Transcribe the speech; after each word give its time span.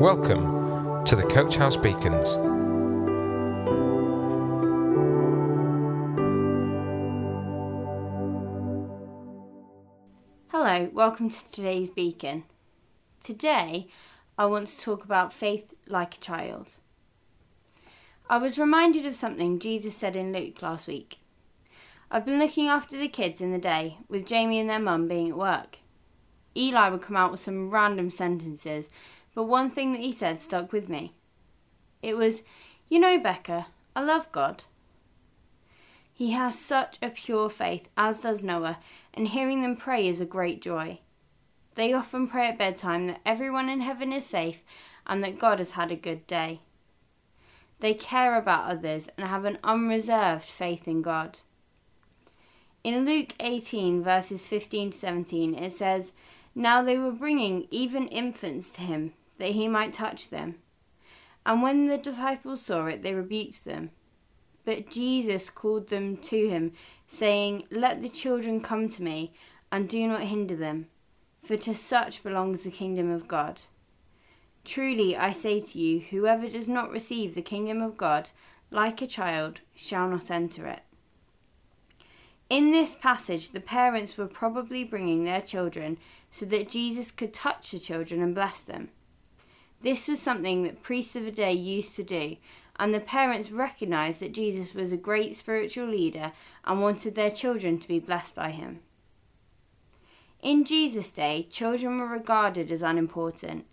Welcome 0.00 1.04
to 1.04 1.14
the 1.14 1.22
Coach 1.22 1.56
House 1.56 1.76
Beacons. 1.76 2.34
Hello, 10.48 10.90
welcome 10.92 11.30
to 11.30 11.50
today's 11.52 11.90
Beacon. 11.90 12.44
Today, 13.22 13.86
I 14.38 14.46
want 14.46 14.68
to 14.68 14.80
talk 14.80 15.04
about 15.04 15.32
faith 15.32 15.74
like 15.86 16.16
a 16.16 16.20
child. 16.20 16.70
I 18.30 18.38
was 18.38 18.58
reminded 18.58 19.04
of 19.04 19.14
something 19.14 19.58
Jesus 19.58 19.94
said 19.94 20.16
in 20.16 20.32
Luke 20.32 20.62
last 20.62 20.86
week. 20.86 21.18
I've 22.10 22.24
been 22.24 22.38
looking 22.38 22.66
after 22.66 22.98
the 22.98 23.08
kids 23.08 23.40
in 23.40 23.52
the 23.52 23.58
day, 23.58 23.98
with 24.08 24.26
Jamie 24.26 24.58
and 24.58 24.70
their 24.70 24.78
mum 24.80 25.06
being 25.06 25.28
at 25.28 25.36
work. 25.36 25.78
Eli 26.56 26.88
would 26.88 27.02
come 27.02 27.16
out 27.16 27.30
with 27.30 27.40
some 27.40 27.70
random 27.70 28.10
sentences, 28.10 28.88
but 29.34 29.44
one 29.44 29.70
thing 29.70 29.92
that 29.92 30.00
he 30.00 30.12
said 30.12 30.40
stuck 30.40 30.72
with 30.72 30.88
me. 30.88 31.14
It 32.02 32.16
was, 32.16 32.42
You 32.88 32.98
know, 32.98 33.18
Becca, 33.18 33.66
I 33.94 34.02
love 34.02 34.30
God. 34.32 34.64
He 36.12 36.32
has 36.32 36.58
such 36.58 36.98
a 37.02 37.08
pure 37.08 37.48
faith, 37.48 37.88
as 37.96 38.20
does 38.20 38.42
Noah, 38.42 38.78
and 39.14 39.28
hearing 39.28 39.62
them 39.62 39.76
pray 39.76 40.06
is 40.06 40.20
a 40.20 40.26
great 40.26 40.60
joy. 40.60 41.00
They 41.74 41.92
often 41.92 42.28
pray 42.28 42.48
at 42.48 42.58
bedtime 42.58 43.06
that 43.06 43.20
everyone 43.24 43.68
in 43.68 43.80
heaven 43.80 44.12
is 44.12 44.26
safe 44.26 44.58
and 45.06 45.24
that 45.24 45.38
God 45.38 45.58
has 45.58 45.72
had 45.72 45.90
a 45.90 45.96
good 45.96 46.26
day. 46.26 46.60
They 47.80 47.94
care 47.94 48.36
about 48.36 48.70
others 48.70 49.08
and 49.16 49.26
have 49.26 49.44
an 49.44 49.58
unreserved 49.64 50.44
faith 50.44 50.86
in 50.86 51.02
God. 51.02 51.40
In 52.84 53.04
Luke 53.04 53.34
18, 53.40 54.02
verses 54.02 54.46
15 54.46 54.92
to 54.92 54.98
17, 54.98 55.54
it 55.54 55.72
says, 55.72 56.12
Now 56.54 56.82
they 56.82 56.98
were 56.98 57.10
bringing 57.10 57.66
even 57.70 58.06
infants 58.08 58.70
to 58.72 58.82
him, 58.82 59.14
that 59.38 59.50
he 59.52 59.68
might 59.68 59.92
touch 59.92 60.30
them. 60.30 60.56
And 61.44 61.62
when 61.62 61.86
the 61.86 61.98
disciples 61.98 62.62
saw 62.62 62.86
it, 62.86 63.02
they 63.02 63.14
rebuked 63.14 63.64
them. 63.64 63.90
But 64.64 64.90
Jesus 64.90 65.50
called 65.50 65.88
them 65.88 66.16
to 66.18 66.48
him, 66.48 66.72
saying, 67.08 67.64
Let 67.70 68.02
the 68.02 68.08
children 68.08 68.60
come 68.60 68.88
to 68.90 69.02
me, 69.02 69.32
and 69.72 69.88
do 69.88 70.06
not 70.06 70.22
hinder 70.22 70.54
them, 70.54 70.86
for 71.42 71.56
to 71.56 71.74
such 71.74 72.22
belongs 72.22 72.62
the 72.62 72.70
kingdom 72.70 73.10
of 73.10 73.26
God. 73.26 73.62
Truly 74.64 75.16
I 75.16 75.32
say 75.32 75.58
to 75.58 75.78
you, 75.78 76.00
whoever 76.00 76.48
does 76.48 76.68
not 76.68 76.90
receive 76.90 77.34
the 77.34 77.42
kingdom 77.42 77.82
of 77.82 77.96
God 77.96 78.30
like 78.70 79.02
a 79.02 79.06
child 79.06 79.60
shall 79.74 80.08
not 80.08 80.30
enter 80.30 80.66
it. 80.66 80.82
In 82.48 82.70
this 82.70 82.94
passage, 82.94 83.50
the 83.50 83.60
parents 83.60 84.16
were 84.16 84.26
probably 84.26 84.84
bringing 84.84 85.24
their 85.24 85.40
children 85.40 85.98
so 86.30 86.46
that 86.46 86.70
Jesus 86.70 87.10
could 87.10 87.32
touch 87.32 87.70
the 87.70 87.78
children 87.78 88.22
and 88.22 88.34
bless 88.34 88.60
them. 88.60 88.90
This 89.82 90.06
was 90.06 90.20
something 90.20 90.62
that 90.62 90.82
priests 90.82 91.16
of 91.16 91.24
the 91.24 91.32
day 91.32 91.52
used 91.52 91.96
to 91.96 92.04
do, 92.04 92.36
and 92.76 92.94
the 92.94 93.00
parents 93.00 93.50
recognized 93.50 94.20
that 94.20 94.32
Jesus 94.32 94.74
was 94.74 94.92
a 94.92 94.96
great 94.96 95.36
spiritual 95.36 95.86
leader 95.86 96.32
and 96.64 96.80
wanted 96.80 97.14
their 97.14 97.30
children 97.30 97.78
to 97.78 97.88
be 97.88 97.98
blessed 97.98 98.34
by 98.34 98.50
him. 98.50 98.80
In 100.40 100.64
Jesus' 100.64 101.10
day, 101.10 101.46
children 101.50 101.98
were 101.98 102.06
regarded 102.06 102.70
as 102.72 102.82
unimportant. 102.82 103.66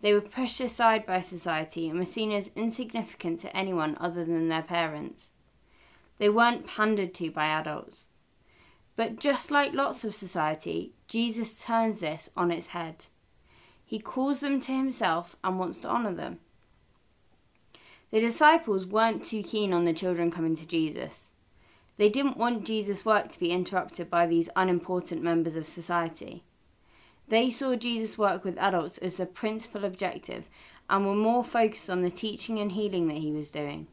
They 0.00 0.12
were 0.12 0.20
pushed 0.20 0.60
aside 0.60 1.04
by 1.04 1.20
society 1.20 1.88
and 1.88 1.98
were 1.98 2.04
seen 2.04 2.32
as 2.32 2.50
insignificant 2.56 3.40
to 3.40 3.56
anyone 3.56 3.96
other 4.00 4.24
than 4.24 4.48
their 4.48 4.62
parents. 4.62 5.30
They 6.18 6.28
weren't 6.28 6.66
pandered 6.66 7.14
to 7.14 7.30
by 7.30 7.46
adults. 7.46 8.06
But 8.96 9.18
just 9.18 9.50
like 9.50 9.72
lots 9.72 10.04
of 10.04 10.14
society, 10.14 10.92
Jesus 11.06 11.60
turns 11.60 12.00
this 12.00 12.28
on 12.36 12.50
its 12.50 12.68
head. 12.68 13.06
He 13.90 13.98
calls 13.98 14.38
them 14.38 14.60
to 14.60 14.72
himself 14.72 15.34
and 15.42 15.58
wants 15.58 15.80
to 15.80 15.88
honour 15.88 16.14
them. 16.14 16.38
The 18.10 18.20
disciples 18.20 18.86
weren't 18.86 19.24
too 19.24 19.42
keen 19.42 19.72
on 19.72 19.84
the 19.84 19.92
children 19.92 20.30
coming 20.30 20.54
to 20.58 20.64
Jesus. 20.64 21.30
They 21.96 22.08
didn't 22.08 22.36
want 22.36 22.64
Jesus' 22.64 23.04
work 23.04 23.32
to 23.32 23.40
be 23.40 23.50
interrupted 23.50 24.08
by 24.08 24.28
these 24.28 24.48
unimportant 24.54 25.24
members 25.24 25.56
of 25.56 25.66
society. 25.66 26.44
They 27.26 27.50
saw 27.50 27.74
Jesus' 27.74 28.16
work 28.16 28.44
with 28.44 28.58
adults 28.58 28.98
as 28.98 29.16
the 29.16 29.26
principal 29.26 29.84
objective 29.84 30.48
and 30.88 31.04
were 31.04 31.16
more 31.16 31.42
focused 31.42 31.90
on 31.90 32.02
the 32.02 32.12
teaching 32.12 32.60
and 32.60 32.70
healing 32.70 33.08
that 33.08 33.18
he 33.18 33.32
was 33.32 33.48
doing. 33.48 33.88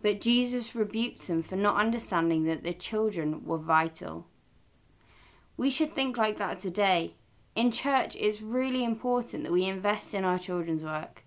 But 0.00 0.20
Jesus 0.20 0.76
rebuked 0.76 1.26
them 1.26 1.42
for 1.42 1.56
not 1.56 1.74
understanding 1.74 2.44
that 2.44 2.62
the 2.62 2.72
children 2.72 3.44
were 3.44 3.58
vital. 3.58 4.28
We 5.56 5.70
should 5.70 5.92
think 5.92 6.16
like 6.16 6.38
that 6.38 6.60
today. 6.60 7.14
In 7.54 7.70
church, 7.70 8.16
it's 8.18 8.40
really 8.40 8.82
important 8.82 9.44
that 9.44 9.52
we 9.52 9.64
invest 9.64 10.14
in 10.14 10.24
our 10.24 10.38
children's 10.38 10.82
work. 10.82 11.24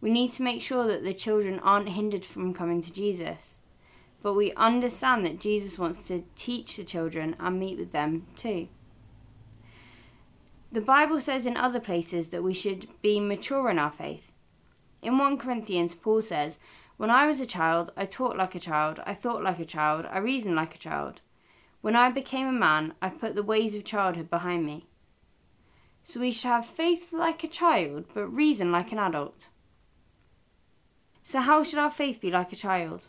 We 0.00 0.10
need 0.10 0.32
to 0.34 0.42
make 0.42 0.62
sure 0.62 0.86
that 0.86 1.04
the 1.04 1.12
children 1.12 1.58
aren't 1.58 1.90
hindered 1.90 2.24
from 2.24 2.54
coming 2.54 2.80
to 2.82 2.92
Jesus. 2.92 3.60
But 4.22 4.34
we 4.34 4.52
understand 4.54 5.26
that 5.26 5.40
Jesus 5.40 5.78
wants 5.78 6.06
to 6.08 6.24
teach 6.34 6.76
the 6.76 6.84
children 6.84 7.36
and 7.38 7.60
meet 7.60 7.78
with 7.78 7.92
them 7.92 8.26
too. 8.34 8.68
The 10.72 10.80
Bible 10.80 11.20
says 11.20 11.46
in 11.46 11.56
other 11.56 11.80
places 11.80 12.28
that 12.28 12.42
we 12.42 12.54
should 12.54 12.88
be 13.02 13.20
mature 13.20 13.70
in 13.70 13.78
our 13.78 13.92
faith. 13.92 14.32
In 15.02 15.18
1 15.18 15.38
Corinthians, 15.38 15.94
Paul 15.94 16.22
says, 16.22 16.58
when 16.96 17.10
I 17.10 17.26
was 17.26 17.40
a 17.40 17.46
child, 17.46 17.92
I 17.96 18.06
talked 18.06 18.36
like 18.36 18.54
a 18.54 18.60
child, 18.60 19.00
I 19.06 19.14
thought 19.14 19.42
like 19.42 19.60
a 19.60 19.64
child, 19.64 20.06
I 20.10 20.18
reasoned 20.18 20.56
like 20.56 20.74
a 20.74 20.78
child. 20.78 21.20
When 21.80 21.94
I 21.94 22.10
became 22.10 22.48
a 22.48 22.52
man, 22.52 22.94
I 23.00 23.08
put 23.08 23.36
the 23.36 23.42
ways 23.42 23.74
of 23.76 23.84
childhood 23.84 24.28
behind 24.28 24.66
me. 24.66 24.87
So 26.08 26.20
we 26.20 26.32
should 26.32 26.48
have 26.48 26.64
faith 26.64 27.12
like 27.12 27.44
a 27.44 27.48
child, 27.48 28.06
but 28.14 28.28
reason 28.28 28.72
like 28.72 28.92
an 28.92 28.98
adult. 28.98 29.50
So, 31.22 31.40
how 31.40 31.62
should 31.62 31.78
our 31.78 31.90
faith 31.90 32.18
be 32.18 32.30
like 32.30 32.50
a 32.50 32.56
child? 32.56 33.08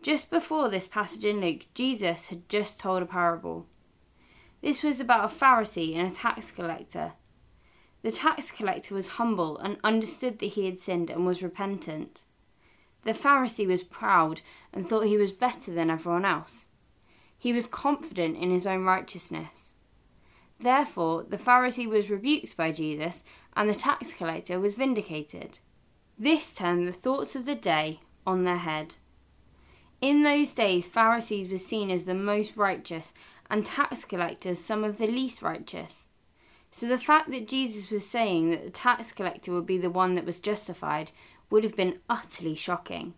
Just 0.00 0.30
before 0.30 0.70
this 0.70 0.88
passage 0.88 1.26
in 1.26 1.42
Luke, 1.42 1.66
Jesus 1.74 2.28
had 2.28 2.48
just 2.48 2.80
told 2.80 3.02
a 3.02 3.06
parable. 3.06 3.66
This 4.62 4.82
was 4.82 4.98
about 4.98 5.30
a 5.30 5.34
Pharisee 5.34 5.94
and 5.94 6.10
a 6.10 6.14
tax 6.14 6.50
collector. 6.50 7.12
The 8.00 8.12
tax 8.12 8.50
collector 8.50 8.94
was 8.94 9.18
humble 9.20 9.58
and 9.58 9.76
understood 9.84 10.38
that 10.38 10.54
he 10.54 10.64
had 10.64 10.80
sinned 10.80 11.10
and 11.10 11.26
was 11.26 11.42
repentant. 11.42 12.24
The 13.04 13.12
Pharisee 13.12 13.66
was 13.66 13.82
proud 13.82 14.40
and 14.72 14.88
thought 14.88 15.04
he 15.04 15.18
was 15.18 15.32
better 15.32 15.70
than 15.74 15.90
everyone 15.90 16.24
else. 16.24 16.64
He 17.36 17.52
was 17.52 17.66
confident 17.66 18.38
in 18.38 18.50
his 18.50 18.66
own 18.66 18.84
righteousness. 18.84 19.67
Therefore, 20.60 21.24
the 21.28 21.36
Pharisee 21.36 21.88
was 21.88 22.10
rebuked 22.10 22.56
by 22.56 22.72
Jesus, 22.72 23.22
and 23.56 23.68
the 23.68 23.74
tax 23.74 24.12
collector 24.12 24.58
was 24.58 24.76
vindicated. 24.76 25.60
This 26.18 26.52
turned 26.52 26.86
the 26.86 26.92
thoughts 26.92 27.36
of 27.36 27.44
the 27.44 27.54
day 27.54 28.00
on 28.26 28.44
their 28.44 28.56
head. 28.56 28.96
In 30.00 30.22
those 30.22 30.52
days, 30.52 30.88
Pharisees 30.88 31.48
were 31.48 31.58
seen 31.58 31.90
as 31.90 32.04
the 32.04 32.14
most 32.14 32.56
righteous, 32.56 33.12
and 33.50 33.64
tax 33.64 34.04
collectors 34.04 34.58
some 34.58 34.84
of 34.84 34.98
the 34.98 35.06
least 35.06 35.42
righteous. 35.42 36.06
So 36.70 36.86
the 36.86 36.98
fact 36.98 37.30
that 37.30 37.48
Jesus 37.48 37.90
was 37.90 38.06
saying 38.06 38.50
that 38.50 38.64
the 38.64 38.70
tax 38.70 39.12
collector 39.12 39.52
would 39.52 39.66
be 39.66 39.78
the 39.78 39.90
one 39.90 40.14
that 40.14 40.26
was 40.26 40.38
justified 40.38 41.12
would 41.50 41.64
have 41.64 41.76
been 41.76 42.00
utterly 42.10 42.54
shocking. 42.54 43.14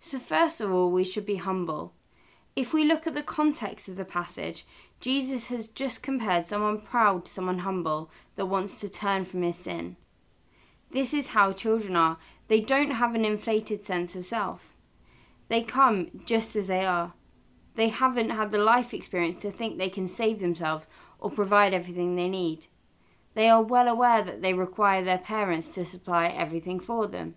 So, 0.00 0.18
first 0.18 0.60
of 0.60 0.72
all, 0.72 0.90
we 0.90 1.04
should 1.04 1.26
be 1.26 1.36
humble. 1.36 1.92
If 2.56 2.72
we 2.72 2.84
look 2.84 3.06
at 3.06 3.14
the 3.14 3.22
context 3.22 3.88
of 3.88 3.96
the 3.96 4.04
passage, 4.04 4.64
Jesus 5.00 5.48
has 5.48 5.66
just 5.66 6.02
compared 6.02 6.46
someone 6.46 6.80
proud 6.80 7.24
to 7.24 7.32
someone 7.32 7.58
humble 7.60 8.10
that 8.36 8.46
wants 8.46 8.78
to 8.80 8.88
turn 8.88 9.24
from 9.24 9.42
his 9.42 9.56
sin. 9.56 9.96
This 10.90 11.12
is 11.12 11.28
how 11.28 11.50
children 11.50 11.96
are. 11.96 12.18
They 12.46 12.60
don't 12.60 12.92
have 12.92 13.16
an 13.16 13.24
inflated 13.24 13.84
sense 13.84 14.14
of 14.14 14.24
self. 14.24 14.76
They 15.48 15.62
come 15.62 16.22
just 16.24 16.54
as 16.54 16.68
they 16.68 16.86
are. 16.86 17.14
They 17.74 17.88
haven't 17.88 18.30
had 18.30 18.52
the 18.52 18.58
life 18.58 18.94
experience 18.94 19.42
to 19.42 19.50
think 19.50 19.76
they 19.76 19.90
can 19.90 20.06
save 20.06 20.38
themselves 20.38 20.86
or 21.18 21.30
provide 21.30 21.74
everything 21.74 22.14
they 22.14 22.28
need. 22.28 22.68
They 23.34 23.48
are 23.48 23.62
well 23.62 23.88
aware 23.88 24.22
that 24.22 24.42
they 24.42 24.54
require 24.54 25.02
their 25.02 25.18
parents 25.18 25.74
to 25.74 25.84
supply 25.84 26.28
everything 26.28 26.78
for 26.78 27.08
them. 27.08 27.34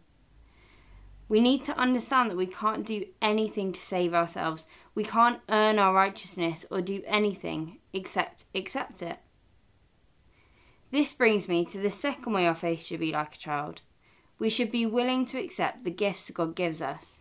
We 1.30 1.40
need 1.42 1.64
to 1.66 1.78
understand 1.78 2.30
that 2.30 2.38
we 2.38 2.46
can't 2.46 2.86
do 2.86 3.06
anything 3.22 3.74
to 3.74 3.80
save 3.80 4.14
ourselves. 4.14 4.66
We 4.96 5.04
can't 5.04 5.42
earn 5.50 5.78
our 5.78 5.94
righteousness 5.94 6.66
or 6.72 6.82
do 6.82 7.04
anything 7.06 7.80
except 7.92 8.46
accept 8.56 9.02
it. 9.02 9.20
This 10.92 11.12
brings 11.12 11.50
me 11.50 11.66
to 11.66 11.80
the 11.80 11.90
second 11.90 12.32
way 12.32 12.48
our 12.48 12.56
faith 12.56 12.86
should 12.86 13.02
be 13.02 13.12
like 13.12 13.36
a 13.36 13.40
child. 13.40 13.82
We 14.40 14.50
should 14.50 14.72
be 14.72 14.86
willing 14.86 15.26
to 15.28 15.40
accept 15.40 15.84
the 15.84 15.92
gifts 15.92 16.32
God 16.32 16.56
gives 16.56 16.82
us. 16.82 17.20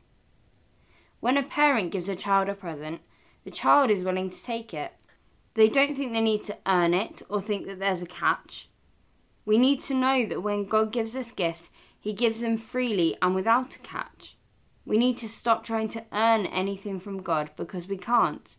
When 1.18 1.36
a 1.36 1.42
parent 1.42 1.90
gives 1.90 2.08
a 2.08 2.14
child 2.14 2.48
a 2.48 2.54
present, 2.54 3.00
the 3.44 3.50
child 3.50 3.90
is 3.90 4.04
willing 4.04 4.30
to 4.30 4.42
take 4.42 4.72
it. 4.72 4.92
They 5.54 5.68
don't 5.68 5.96
think 5.96 6.12
they 6.12 6.20
need 6.20 6.44
to 6.44 6.58
earn 6.66 6.94
it 6.94 7.22
or 7.28 7.40
think 7.40 7.66
that 7.66 7.80
there's 7.80 8.02
a 8.02 8.06
catch. 8.06 8.68
We 9.44 9.58
need 9.58 9.80
to 9.82 9.94
know 9.94 10.26
that 10.26 10.42
when 10.42 10.66
God 10.66 10.92
gives 10.92 11.16
us 11.16 11.32
gifts, 11.32 11.70
He 12.06 12.12
gives 12.12 12.40
them 12.40 12.56
freely 12.56 13.16
and 13.20 13.34
without 13.34 13.74
a 13.74 13.80
catch. 13.80 14.36
We 14.84 14.96
need 14.96 15.18
to 15.18 15.28
stop 15.28 15.64
trying 15.64 15.88
to 15.88 16.04
earn 16.12 16.46
anything 16.46 17.00
from 17.00 17.20
God 17.20 17.50
because 17.56 17.88
we 17.88 17.96
can't. 17.96 18.56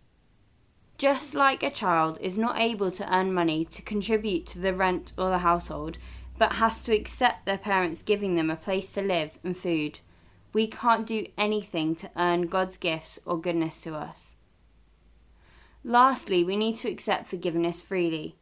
Just 0.97 1.33
like 1.33 1.63
a 1.63 1.71
child 1.71 2.17
is 2.19 2.37
not 2.37 2.59
able 2.59 2.91
to 2.91 3.09
earn 3.09 3.33
money 3.33 3.63
to 3.63 3.81
contribute 3.81 4.47
to 4.47 4.59
the 4.59 4.73
rent 4.73 5.13
or 5.17 5.29
the 5.29 5.37
household, 5.37 5.97
but 6.37 6.55
has 6.55 6.81
to 6.81 6.93
accept 6.93 7.45
their 7.45 7.57
parents 7.57 8.01
giving 8.01 8.35
them 8.35 8.49
a 8.49 8.57
place 8.57 8.91
to 8.91 9.01
live 9.01 9.39
and 9.45 9.55
food. 9.55 10.01
We 10.51 10.67
can't 10.67 11.07
do 11.07 11.25
anything 11.37 11.95
to 11.95 12.11
earn 12.17 12.47
God's 12.47 12.75
gifts 12.75 13.17
or 13.25 13.39
goodness 13.39 13.79
to 13.83 13.95
us. 13.95 14.35
Lastly, 15.85 16.43
we 16.43 16.57
need 16.57 16.75
to 16.79 16.89
accept 16.89 17.29
forgiveness 17.29 17.79
freely. 17.79 18.35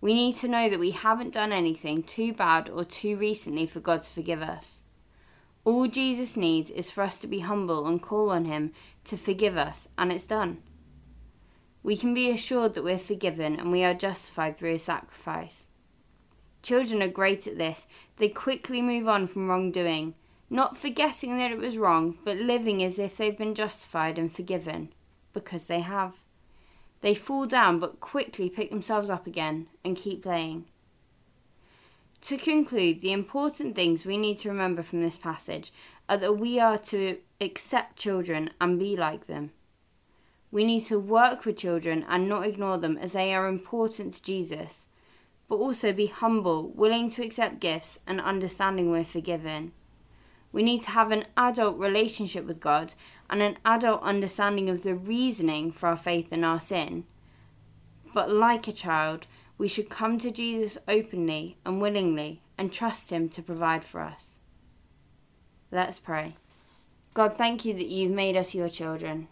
We 0.00 0.14
need 0.14 0.36
to 0.36 0.48
know 0.48 0.68
that 0.68 0.80
we 0.80 0.92
haven't 0.92 1.34
done 1.34 1.52
anything 1.52 2.02
too 2.02 2.32
bad 2.32 2.70
or 2.70 2.84
too 2.84 3.16
recently 3.16 3.66
for 3.66 3.80
God 3.80 4.02
to 4.02 4.10
forgive 4.10 4.40
us. 4.40 4.80
All 5.64 5.86
Jesus 5.88 6.36
needs 6.36 6.70
is 6.70 6.90
for 6.90 7.02
us 7.02 7.18
to 7.18 7.26
be 7.26 7.40
humble 7.40 7.86
and 7.86 8.00
call 8.02 8.30
on 8.30 8.46
Him 8.46 8.72
to 9.04 9.16
forgive 9.16 9.58
us, 9.58 9.88
and 9.98 10.10
it's 10.10 10.24
done. 10.24 10.62
We 11.82 11.96
can 11.96 12.14
be 12.14 12.30
assured 12.30 12.74
that 12.74 12.84
we're 12.84 12.98
forgiven 12.98 13.58
and 13.58 13.70
we 13.70 13.84
are 13.84 13.94
justified 13.94 14.56
through 14.56 14.72
His 14.72 14.84
sacrifice. 14.84 15.66
Children 16.62 17.02
are 17.02 17.08
great 17.08 17.46
at 17.46 17.58
this. 17.58 17.86
They 18.16 18.28
quickly 18.28 18.82
move 18.82 19.08
on 19.08 19.26
from 19.26 19.48
wrongdoing, 19.48 20.14
not 20.48 20.76
forgetting 20.76 21.38
that 21.38 21.50
it 21.50 21.58
was 21.58 21.78
wrong, 21.78 22.18
but 22.24 22.36
living 22.36 22.82
as 22.82 22.98
if 22.98 23.16
they've 23.16 23.36
been 23.36 23.54
justified 23.54 24.18
and 24.18 24.34
forgiven, 24.34 24.92
because 25.32 25.64
they 25.64 25.80
have. 25.80 26.16
They 27.00 27.14
fall 27.14 27.46
down 27.46 27.78
but 27.78 28.00
quickly 28.00 28.50
pick 28.50 28.70
themselves 28.70 29.10
up 29.10 29.26
again 29.26 29.68
and 29.84 29.96
keep 29.96 30.22
playing. 30.22 30.66
To 32.22 32.36
conclude, 32.36 33.00
the 33.00 33.12
important 33.12 33.74
things 33.74 34.04
we 34.04 34.18
need 34.18 34.38
to 34.40 34.50
remember 34.50 34.82
from 34.82 35.00
this 35.00 35.16
passage 35.16 35.72
are 36.08 36.18
that 36.18 36.34
we 36.34 36.60
are 36.60 36.76
to 36.78 37.18
accept 37.40 37.96
children 37.96 38.50
and 38.60 38.78
be 38.78 38.96
like 38.96 39.26
them. 39.26 39.52
We 40.50 40.64
need 40.64 40.86
to 40.86 40.98
work 40.98 41.44
with 41.44 41.56
children 41.56 42.04
and 42.08 42.28
not 42.28 42.46
ignore 42.46 42.76
them 42.76 42.98
as 42.98 43.12
they 43.12 43.32
are 43.32 43.48
important 43.48 44.14
to 44.14 44.22
Jesus 44.22 44.86
but 45.50 45.56
also 45.56 45.92
be 45.92 46.06
humble, 46.06 46.68
willing 46.68 47.10
to 47.10 47.24
accept 47.24 47.58
gifts, 47.58 47.98
and 48.06 48.20
understanding 48.20 48.88
we're 48.88 49.04
forgiven. 49.04 49.72
We 50.52 50.62
need 50.62 50.82
to 50.82 50.90
have 50.90 51.12
an 51.12 51.26
adult 51.36 51.78
relationship 51.78 52.44
with 52.44 52.60
God 52.60 52.94
and 53.28 53.40
an 53.40 53.58
adult 53.64 54.02
understanding 54.02 54.68
of 54.68 54.82
the 54.82 54.94
reasoning 54.94 55.70
for 55.70 55.88
our 55.88 55.96
faith 55.96 56.28
and 56.32 56.44
our 56.44 56.58
sin. 56.58 57.04
But 58.12 58.30
like 58.30 58.66
a 58.66 58.72
child, 58.72 59.26
we 59.56 59.68
should 59.68 59.88
come 59.88 60.18
to 60.18 60.30
Jesus 60.30 60.78
openly 60.88 61.56
and 61.64 61.80
willingly 61.80 62.42
and 62.58 62.72
trust 62.72 63.10
Him 63.10 63.28
to 63.30 63.42
provide 63.42 63.84
for 63.84 64.00
us. 64.00 64.40
Let's 65.70 66.00
pray. 66.00 66.36
God, 67.14 67.36
thank 67.36 67.64
you 67.64 67.74
that 67.74 67.88
you've 67.88 68.10
made 68.10 68.36
us 68.36 68.54
your 68.54 68.68
children. 68.68 69.28